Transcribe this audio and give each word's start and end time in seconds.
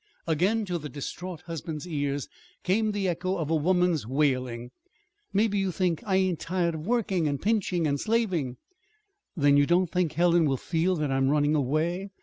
Again 0.25 0.65
to 0.65 0.79
the 0.79 0.89
distraught 0.89 1.41
husband's 1.41 1.87
ears 1.87 2.27
came 2.63 2.91
the 2.91 3.07
echo 3.07 3.37
of 3.37 3.51
a 3.51 3.55
woman's 3.55 4.07
wailing 4.07 4.71
"Maybe 5.31 5.59
you 5.59 5.71
think 5.71 6.01
I 6.07 6.15
ain't 6.15 6.39
tired 6.39 6.73
of 6.73 6.87
working 6.87 7.27
and 7.27 7.39
pinching 7.39 7.85
and 7.85 7.99
slaving" 8.01 8.57
"Then 9.37 9.57
you 9.57 9.67
don't 9.67 9.91
think 9.91 10.13
Helen 10.13 10.45
will 10.45 10.57
feel 10.57 10.95
that 10.95 11.11
I'm 11.11 11.29
running 11.29 11.53
away?" 11.53 12.09